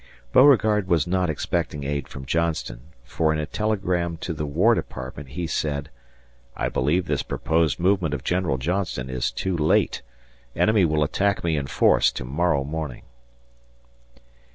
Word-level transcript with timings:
Beauregard 0.33 0.87
was 0.87 1.05
not 1.05 1.29
expecting 1.29 1.83
aid 1.83 2.07
from 2.07 2.25
Johnston, 2.25 2.81
for 3.03 3.31
in 3.31 3.37
a 3.37 3.45
telegram 3.45 4.17
to 4.17 4.33
the 4.33 4.47
War 4.47 4.73
Department 4.73 5.29
he 5.29 5.45
said, 5.45 5.91
"I 6.55 6.69
believe 6.69 7.05
this 7.05 7.21
proposed 7.21 7.79
movement 7.79 8.15
of 8.15 8.23
General 8.23 8.57
Johnston 8.57 9.11
is 9.11 9.29
too 9.31 9.55
late. 9.55 10.01
Enemy 10.55 10.85
will 10.85 11.03
attack 11.03 11.43
me 11.43 11.55
in 11.55 11.67
force 11.67 12.11
to 12.13 12.25
morrow 12.25 12.63
morning." 12.63 13.03